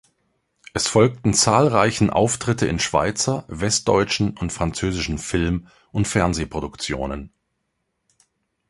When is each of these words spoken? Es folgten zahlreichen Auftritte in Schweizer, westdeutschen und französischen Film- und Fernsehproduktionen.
Es 0.73 0.87
folgten 0.87 1.31
zahlreichen 1.31 2.09
Auftritte 2.09 2.65
in 2.65 2.79
Schweizer, 2.79 3.45
westdeutschen 3.49 4.35
und 4.35 4.51
französischen 4.51 5.19
Film- 5.19 5.67
und 5.91 6.07
Fernsehproduktionen. 6.07 7.31